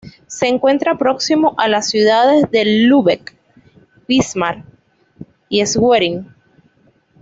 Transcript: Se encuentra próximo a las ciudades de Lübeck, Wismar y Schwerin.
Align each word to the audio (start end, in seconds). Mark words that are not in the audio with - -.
Se 0.25 0.47
encuentra 0.47 0.97
próximo 0.97 1.53
a 1.59 1.67
las 1.67 1.87
ciudades 1.91 2.49
de 2.49 2.65
Lübeck, 2.65 3.35
Wismar 4.07 4.63
y 5.47 5.63
Schwerin. 5.63 6.33